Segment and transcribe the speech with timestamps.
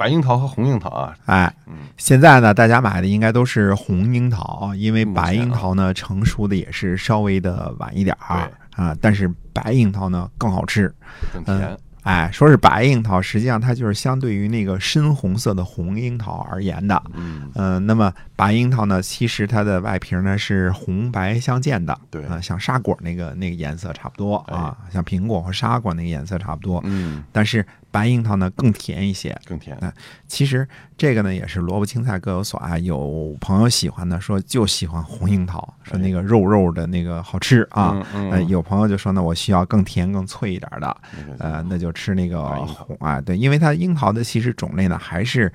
[0.00, 1.54] 白樱桃和红樱桃啊，哎，
[1.98, 10.90] 现在呢，大家买的应该都是红樱桃，因为白樱桃呢成熟的也是稍微的晚一点儿啊，但是白樱桃呢更好吃，
[11.34, 11.76] 更甜。
[12.02, 17.00] 哎，说是白樱桃，实际上它就是相对于那个深红色的红樱桃而言的。
[17.12, 22.24] 嗯，呃，那么白樱桃呢，其实它的外皮呢是红白相间的，对。
[22.24, 26.80] 啊，像沙果那个那个颜色差不多啊，像苹果和沙果那个颜色差不多。
[26.86, 29.78] 嗯，但是白樱桃呢更甜一些，更甜。
[30.26, 38.00] 其实这个呢也是萝卜青菜各有所爱，有朋友喜欢的说就喜欢红樱桃，说那个肉肉的那个好吃啊。
[38.30, 40.96] 呃，有朋友就说呢，我需要更甜更脆一点的，
[41.38, 45.52] 呃，那就吃那个红啊，对，因为它樱桃的其实种类呢还是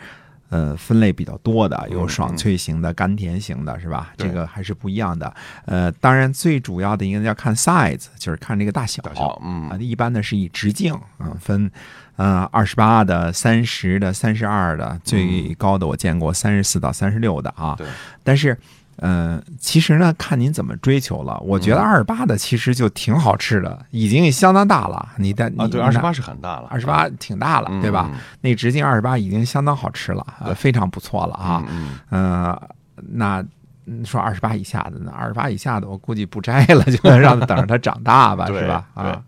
[0.50, 4.14] 呃分类比较多的，有爽脆型的、甘甜型的，是吧？
[4.18, 5.34] 这个还是不一样的。
[5.66, 9.02] 呃，当然最主要的应该要看 size，就是看这个大小。
[9.04, 11.72] 大小，嗯啊，一般呢是以直径啊分。
[12.18, 17.76] 嗯，二十八的、三十的、三十二的，最高的我见过三十四到三十六的啊。
[17.78, 17.86] 对。
[18.24, 18.58] 但是，
[18.98, 21.38] 嗯，其实呢，看您怎么追求了。
[21.42, 25.10] 我觉得二十八的其实就挺好吃的，已经相当大了。
[25.18, 28.10] 你的啊，对，二十八是很大了，二十八挺大了，对吧？
[28.42, 31.64] 那直径二十八已经相当好吃了，非常不错了啊。
[31.70, 32.00] 嗯。
[32.12, 32.60] 嗯，
[33.12, 33.44] 那
[34.04, 35.12] 说二十八以下的呢？
[35.16, 38.88] 二十八以下的，我估计不摘了， 就让它等着它长大吧， 是吧？
[38.94, 39.22] 啊。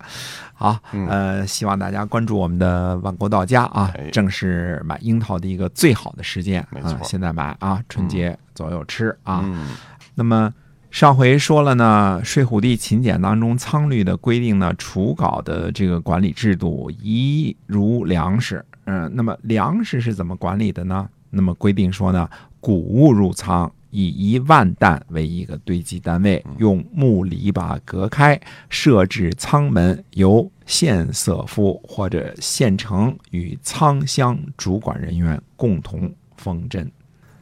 [0.59, 0.75] 好，
[1.07, 9.45] 呃，希望大家关注我们的万国到家啊，正是买樱桃的一个最好的时间啊，现在买啊，春节左右吃啊。
[10.15, 10.51] 那么
[10.89, 21.07] 上回说了呢，《睡虎地秦简》当中仓律的规定呢，除稿的这个管理制度一如粮食，嗯，那么粮食是怎么管理的呢？
[21.29, 22.27] 那么规定说呢，
[22.59, 23.71] 谷物入仓。
[23.89, 28.39] 以一万担为一个堆积单位，用木篱笆隔开，
[28.69, 36.91] 设置仓门，由县色夫或者县城与仓乡主管人员共同封镇。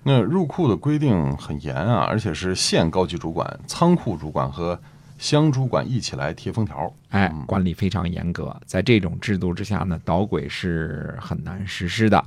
[0.03, 4.79] 那入库的规定很严啊，而且是县高级主管、仓库主管和
[5.25, 6.93] 乡主管一起来贴封条。
[7.09, 8.55] 哎，管理非常严格。
[8.67, 12.23] 在这种制度之下呢，捣鬼是很难实施的。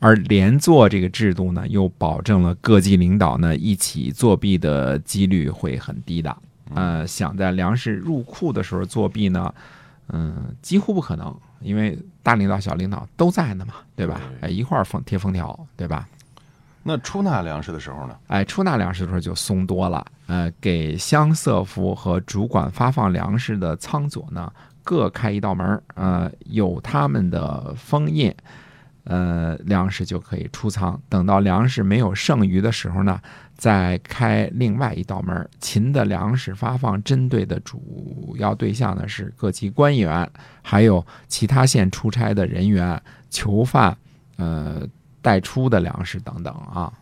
[0.00, 6.36] 而连坐这个制度呢，又保证了各级领导呢一起作弊的几率会很低的。
[6.74, 9.54] 呃，想在粮食入库的时候作弊呢，
[10.08, 14.20] 嗯，几乎不可能，因为大领导、小领导都在呢嘛，对吧？
[14.42, 16.06] 哎，一块儿封贴封条，对吧？
[16.82, 18.16] 那出纳粮食的时候呢？
[18.26, 20.04] 哎，出纳粮食的时候就松多了。
[20.26, 28.34] 呃，给乡色夫和主管发放粮食的仓佐呢，各开一道门呃，有他们的封印。
[29.04, 31.00] 呃，粮食就可以出仓。
[31.08, 33.20] 等到粮食没有剩余的时候呢，
[33.56, 35.48] 再开另外一道门。
[35.58, 40.30] 秦的粮食发放针对的主要对象呢是各级官员，
[40.62, 43.96] 还有其他县出差的人员、囚犯、
[44.36, 44.86] 呃
[45.22, 46.92] 待出的粮食等等啊。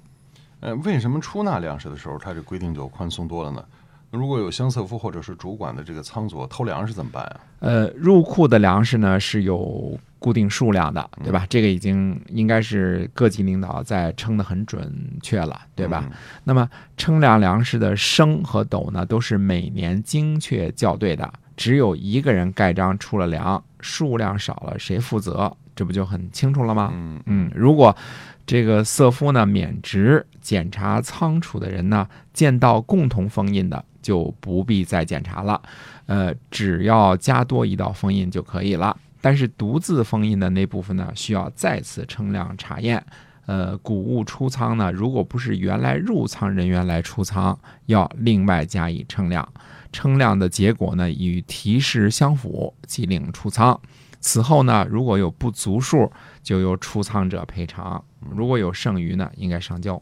[0.61, 3.65] 呃，为什么出纳粮食的时候，它这规定就宽松多了呢？
[4.11, 7.41] 如果有乡色夫或者是主管的这个仓佐偷粮食怎么办啊？
[7.61, 11.47] 呃，入库的粮食呢是有固定数量的，对吧？
[11.49, 14.93] 这个已经应该是各级领导在称的很准
[15.23, 16.05] 确了，对吧？
[16.43, 21.33] 那么称量粮食的升和斗呢，都是每年精确校对的。
[21.57, 25.57] 只有一个人盖章出了粮，数量少了谁负责？
[25.81, 26.91] 这不就很清楚了吗？
[26.93, 27.97] 嗯嗯，如果
[28.45, 33.83] 这个色夫呢免职，检查仓储的人呢见到共同封印的。
[34.03, 35.61] 就不必再检查了，
[36.07, 38.97] 呃，只要加多一道封印就可以了。
[39.21, 43.05] 但是独自封印的那部分呢，需要再次称量查验。
[43.45, 49.47] 呃，谷物出仓呢，如果不是原来入仓人员来出仓，要另外加以称量。
[49.93, 53.79] 称量的结果呢，与提示相符，即令出仓。
[54.21, 56.11] 此后呢，如果有不足数，
[56.43, 58.03] 就由出仓者赔偿；
[58.35, 59.95] 如果有剩余呢，应该上交。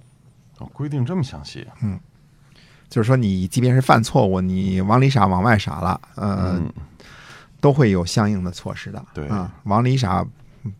[0.58, 1.66] 哦，规定这么详细。
[1.82, 1.98] 嗯。
[2.88, 6.58] 就是说，你即便是犯错误，你往里傻、往外傻了，呃，
[7.60, 9.04] 都会有相应的措施的。
[9.12, 10.24] 对啊，往里傻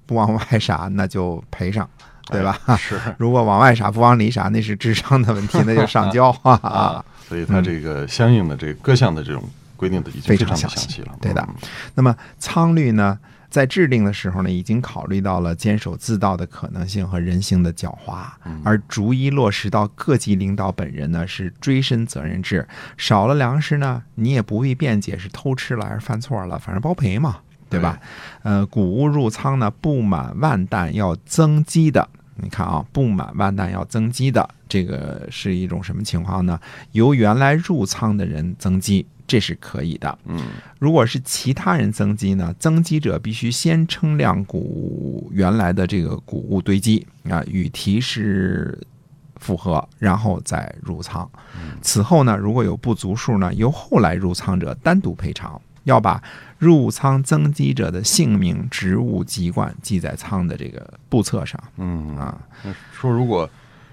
[0.07, 1.87] 不往外傻，那就赔上，
[2.29, 2.59] 对吧？
[2.79, 2.99] 是。
[3.19, 7.05] 如果往外傻不往里傻，那是智商的问题，那就上交啊。
[7.29, 9.45] 所以，他这个相应的这各项的这种
[9.79, 11.17] 规定的已经非常详细了。
[11.23, 11.49] 对的。
[11.95, 13.19] 那么仓律呢？
[13.51, 18.27] 在制定的时候呢，已经考虑到了坚守自盗的可能性和人性的狡猾，
[18.63, 27.39] 而逐一落实到各级领导本人呢是追身责任制，少了粮食呢，你也不必辩解是偷吃了还是犯错了，反正包赔嘛，
[27.71, 27.99] 对吧？
[28.43, 32.07] 呃，谷物入仓呢，不满万担要增积的。
[32.37, 36.61] 你看啊，不满万担要增积的，这个是一种什么情况呢？
[36.93, 40.19] 由原来入仓的人增积，这是可以的。
[40.25, 40.41] 嗯，
[40.81, 48.77] 如果是其他人增积呢，增积者必须先称量谷原来的这个谷物堆积啊，与提示
[49.37, 51.31] 符合，然后再入仓。
[51.81, 55.61] 此后呢，如果有不足数呢，由后来入仓者单独赔偿。
[55.85, 56.23] 要把
[56.59, 61.59] 入仓增积者的姓名、职务、籍贯记在仓的这个簿册上。
[61.79, 62.39] 嗯啊，
[62.93, 63.49] 说如果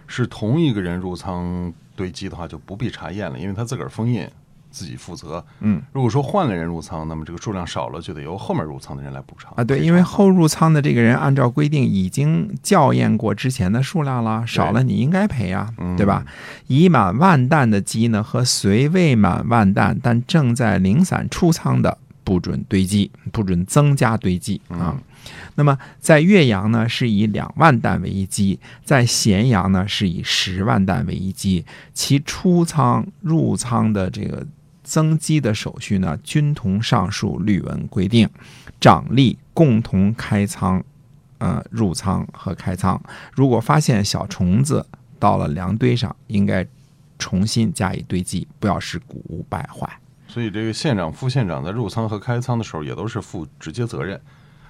[0.06, 4.28] 是同一个人入仓堆积的话，就不必查验了，因为他自个儿封印，
[4.76, 5.42] 自己负责。
[5.62, 9.64] 嗯，如果说换了人入仓，那么这个数量少了，就得由后面入仓的人来补偿啊。
[9.64, 16.26] 对，因为后入仓的这个人按照规定已经校验过之前的数量了，少了你应该赔啊，对吧？
[16.68, 24.98] 已满万担的鸡呢，和虽未满万担但正在零散出仓的，不准堆积，不准增加堆积啊。
[25.56, 31.66] 那么在岳阳呢，是以两万担为一基；在咸阳呢，是以十万担为一基。
[31.94, 34.46] 其出仓入仓的这个
[34.86, 38.30] 增肌的手续呢，均同上述律文规定。
[38.80, 40.82] 掌吏共同开仓，
[41.40, 43.02] 呃，入仓和开仓。
[43.34, 44.86] 如果发现小虫子
[45.20, 46.66] 到了粮堆上，应该
[47.18, 49.90] 重新加以堆积，不要使谷物败坏。
[50.28, 54.20] 所以，这个县长、副县长在入仓和开仓的时候，也都是负直接责任。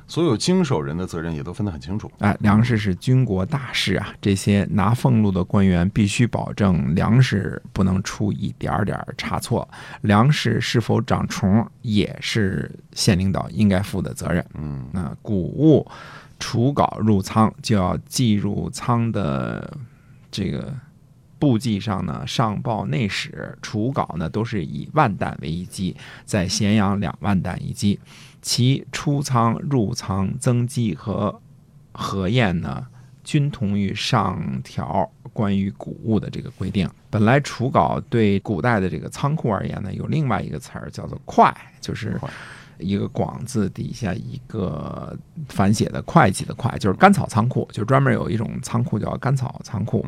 [0.08, 2.12] 所有经手人的责任也都分得很清楚。
[2.20, 9.68] 哎，粮食是军国大事啊，这些拿俸禄的官员必须保证粮食不能出一点点差错。
[10.02, 14.46] 粮食是否长虫，也是县领导应该负的责任。
[14.54, 15.90] 嗯，那谷物
[16.40, 19.76] 储稿入仓，就要记入仓的
[20.30, 20.74] 这个
[21.46, 23.56] 簿记上呢，上报内史。
[23.62, 25.96] 储稿呢，都是以万担为一基，
[26.26, 28.00] 在咸阳两万担一基。
[28.42, 31.40] 其出仓、入仓、增积和
[31.92, 32.84] 核验呢，
[33.24, 36.90] 均同于上条关于谷物的这个规定。
[37.12, 42.20] 本来储稿对古代的这个仓库而言呢，有另外一个词儿叫做“快”，就是
[42.78, 45.18] 一个广字底下一个
[45.50, 50.06] 反写的会计的“会”，就是甘草仓库，就专门有一种仓库叫甘草仓库。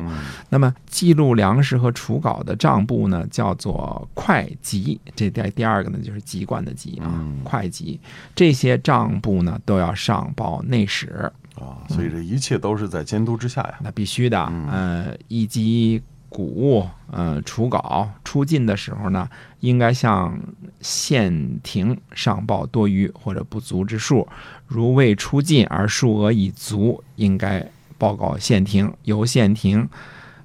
[0.48, 5.00] 那么记录粮食和储稿的账簿呢，叫做会籍。
[5.16, 8.00] 这第第二个呢，就是籍贯的籍啊，会籍。
[8.34, 13.74] 这些账簿呢，都要上报内史啊，所以这一切都是在监督之下呀。
[13.82, 16.02] 那必须的，呃，以及。
[16.38, 20.38] 谷物，呃，储稿出进的时候呢，应该向
[20.80, 24.28] 县庭上报多余或者不足之数。
[24.68, 27.68] 如未出进而数额已足，应该
[27.98, 29.88] 报告县庭，由县庭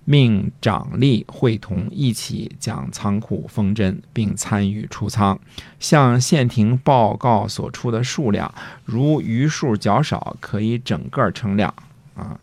[0.04, 5.40] 命长吏会同一起将仓库封真，并参与出仓。
[5.80, 8.52] 向县庭报告所出的数量，
[8.84, 11.72] 如余数较少，可以整个称量
[12.16, 12.40] 啊。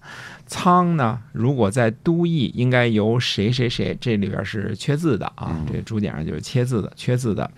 [0.46, 1.17] 仓呢？
[1.31, 3.96] 如果在都邑，应该由谁谁谁？
[4.00, 7.49] 这里边是缺字的啊，这竹简上就是缺字的，缺字的，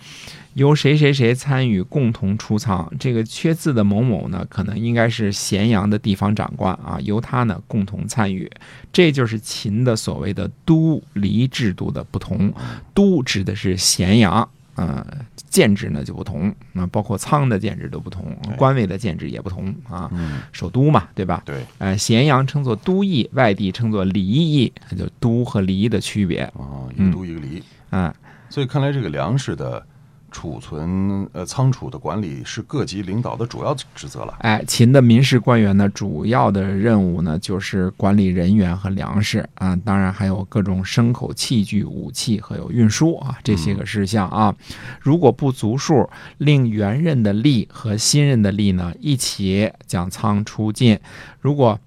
[0.53, 2.93] 由谁谁谁参与共同出仓。
[3.00, 8.50] 这个缺字的某某呢，可能应该是咸阳的地方长官啊，由他呢共同参与。
[8.93, 12.53] 这就是秦的所谓的都离制度的不同。
[12.93, 14.47] 都指的是咸阳。
[14.74, 20.10] 呃，建制呢就不同，那包括仓的建制都不同，官位的建制也不同啊。
[20.52, 21.43] 首都嘛，对吧？
[21.44, 21.64] 对。
[21.79, 26.43] 呃，咸阳称作都邑，外地称作离邑，就都和离的区别。
[26.55, 27.62] 哦，一个都一个离。
[27.91, 28.12] 嗯，
[28.48, 29.86] 所以看来这个粮食的。
[30.32, 34.34] 储存呃仓储的管理是各级领导的主要职责了。
[34.41, 44.53] 哎，秦的民事官员呢，主要的任务呢就是管理人员和粮食啊，当然还有各种牲口、器具、武器和有运输啊这些个事项啊。
[45.01, 46.08] 如果不足数，
[46.39, 50.98] 令原任的吏和新任的吏呢一起将仓出进。
[51.41, 51.79] 如果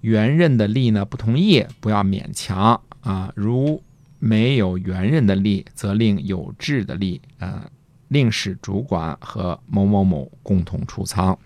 [0.00, 3.30] 原任的吏呢不同意，不要勉强啊。
[3.36, 3.82] 如
[4.18, 7.66] 没有原任的吏，则令有志的吏啊。
[8.12, 11.36] 令使主管和某某某共同出仓，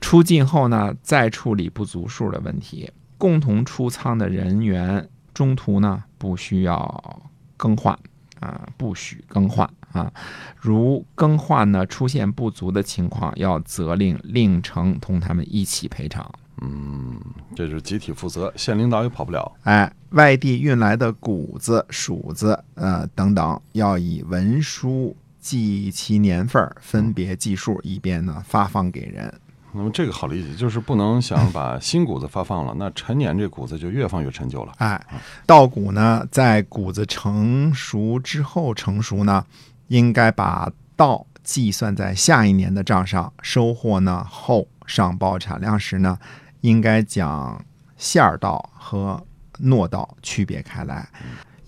[0.00, 2.90] 出境后呢，再处理不足数的问题。
[3.18, 7.20] 共同出仓的人员中途呢，不需要
[7.56, 7.98] 更换
[8.38, 10.12] 啊，不许更换啊。
[10.56, 16.32] 如更换呢出现不足的情况，要责令令丞同他们一起赔偿。
[16.60, 17.20] 嗯，
[17.56, 19.52] 这是集体负责，县领导也跑不了。
[19.62, 25.16] 哎，外地运来的谷子、黍子呃等等，要以文书。
[25.40, 29.32] 记其年份，分别计数，以便呢发放给人。
[29.72, 34.72] 那么这个好理解，就是不能想把新谷子发放了，那陈年这谷子就越放越陈旧了。
[34.78, 35.00] 哎，
[35.44, 39.44] 稻谷呢，在谷子成熟之后成熟呢，
[39.88, 46.18] 应该把稻计算在下一年的账上，收获呢后上报产量时呢，
[46.62, 47.62] 应该将
[47.98, 49.22] 馅儿稻和
[49.62, 51.06] 糯稻区别开来，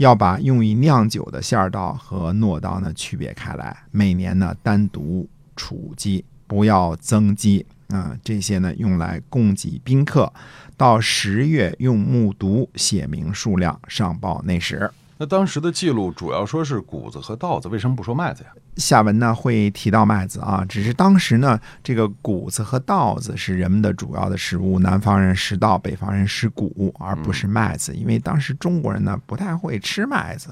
[0.00, 7.66] 要把用于酿酒的馅儿稻和糯稻呢区别开来，每年呢单独储积，不要增积。
[7.88, 10.32] 啊，这些呢用来供给宾客，
[10.74, 14.90] 到十月用木牍写明数量上报内史。
[15.18, 18.50] 那当时的记录主要说是谷子和稻子，为什么不说麦子呀？
[18.76, 30.50] 下文呢会提到麦子啊，只是当时呢这个谷子和稻子是人们的主要的食物，南方人食稻，北方人食谷，而不是麦子，因为当时中国人呢不太会吃麦子。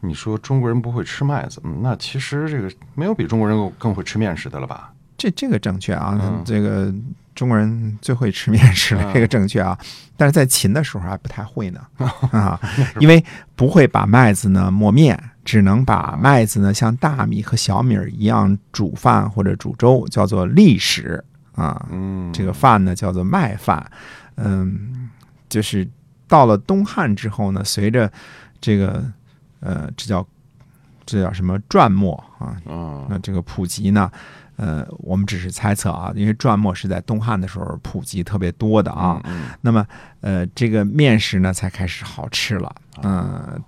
[0.00, 4.92] 你说中国人不会吃麦子，嗯，那其实这个没有比中国人更更会吃面食的了吧？
[5.16, 6.92] 这这个正确啊，这个
[7.34, 9.78] 中国人最会吃面食了， 这个正确啊。
[10.16, 11.80] 但是在秦的时候还不太会呢
[12.30, 12.60] 啊，
[13.00, 13.24] 因为
[13.56, 21.22] 不会把麦子呢磨面，只能把麦子呢像大米和小米一样煮饭或者煮粥，叫做粒食
[21.54, 21.86] 啊。
[21.90, 23.90] 嗯，这个饭呢叫做麦饭。
[24.36, 25.10] 嗯，
[25.48, 25.88] 就是
[26.26, 28.10] 到了东汉之后呢，随着
[28.60, 29.04] 这个
[29.60, 30.26] 呃，这叫
[31.06, 32.56] 这叫什么转墨啊？
[33.08, 34.10] 那这个普及呢？
[34.56, 39.20] 呃，我们只是猜测啊，因为篆墨是在东汉的时候普及特别多的啊。
[39.60, 39.84] 那么，
[40.20, 42.72] 呃，这个面食呢才开始好吃了。
[43.02, 43.60] 嗯，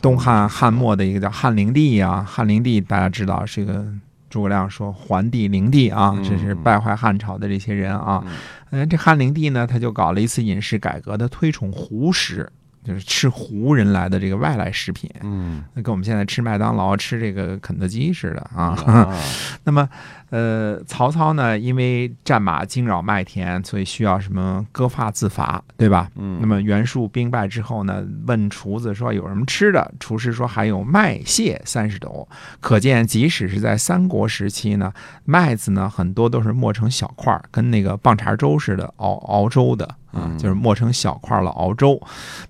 [0.00, 3.84] 东汉汉末的一个叫汉灵帝啊，汉灵帝大家知道是一个
[4.30, 8.24] 诸葛亮说桓帝灵帝啊，这是败坏汉朝的这些人啊。
[8.70, 12.50] 嗯，这汉灵帝呢，他就搞了一次饮食改革，他推崇胡食。
[12.84, 18.76] 就是吃胡人来的这个外来食品，嗯，那跟我们现在吃麦当劳、吃这个肯德基似的啊。
[19.62, 19.88] 那么，
[20.32, 26.08] 呃，曹操呢，因为战马惊扰麦田，所以需要什么割发自伐，对吧？
[26.16, 26.38] 嗯。
[26.40, 29.92] 那么袁术兵败之后呢，问厨子说有什么吃的？
[30.00, 32.26] 厨师说还有麦屑三十斗。
[32.60, 34.90] 可见，即使是在三国时期呢，
[35.26, 39.86] 麦子呢很多都是磨成小块儿，跟那个棒碴粥似的熬熬粥的。
[40.12, 42.00] 啊，就是磨成小块了熬粥，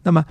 [0.05, 0.25] 那么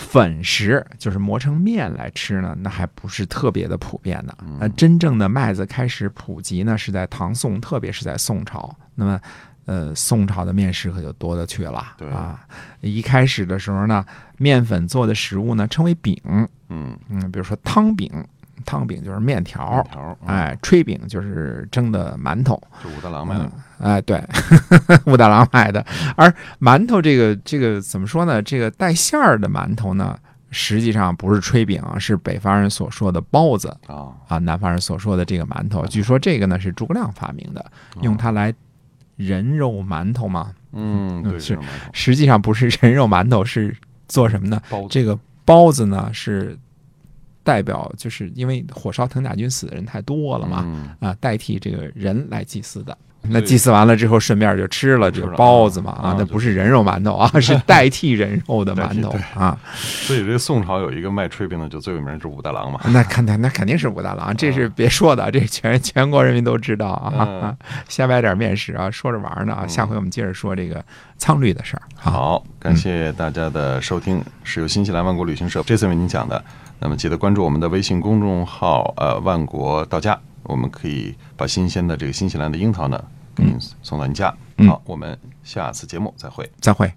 [0.00, 4.34] 粉食就是磨成面来吃呢，那还不是特别的普遍的。
[4.58, 8.74] 那真正的麦子开始普及呢，是在唐宋，特别是在宋朝。
[8.94, 9.20] 那么，
[9.66, 11.94] 呃，宋朝的面食可就多了去了。
[12.12, 12.40] 啊，
[12.80, 14.04] 一开始的时候呢，
[14.38, 16.18] 面粉做的食物呢称为饼。
[16.24, 16.48] 嗯
[17.08, 18.10] 嗯，比如说汤饼。
[18.64, 19.84] 汤饼就是面条，
[20.26, 24.22] 哎，炊饼就是蒸的馒头，就武大郎卖的，哎，对，
[25.06, 25.84] 武大郎卖的。
[26.16, 28.42] 而馒头这个这个怎么说呢？
[28.42, 30.18] 这个带馅儿的馒头呢，
[30.50, 35.86] 实际上不是炊饼，是北方人所说的包子啊啊，南方人所说的这个馒头。
[35.86, 37.64] 据说这个呢是诸葛亮发明的，
[38.02, 38.52] 用它来
[39.16, 40.52] 人肉馒头嘛。
[40.72, 41.58] 嗯，对，是
[41.92, 43.76] 实际上不是人肉馒头，是
[44.08, 44.60] 做什么呢？
[44.88, 46.58] 这个包子呢是。
[47.42, 50.66] 代表就是因为火烧藤甲军死的人太多了嘛，
[51.00, 52.96] 啊，代替这个人来祭祀的。
[53.22, 59.58] 那祭祀完了之后，顺便就吃了这个包子嘛，啊，那不是人肉馒头啊， 是代替人肉的馒头啊。
[59.74, 62.80] 所以这宋朝有一个卖炊饼的，就最有名是武大郎嘛。
[62.88, 67.54] 那肯定那肯定是武大郎，这是别说的，这全全国人民都知道啊。
[67.90, 69.66] 先买点面食啊，说着玩呢啊。
[69.66, 70.82] 下回我们接着说这个
[71.18, 71.82] 苍绿的事儿。
[71.96, 76.42] 好，感谢大家的收听，是由新西兰万国旅行社这次为您讲的。
[76.82, 83.04] 那么记得关注我们的微信公众号，呃，万国到家，我们可以把新鲜的这个新西兰的樱桃呢，
[83.36, 84.34] 给您送到您家。
[84.66, 86.90] 好，我们下次节目再会，再会。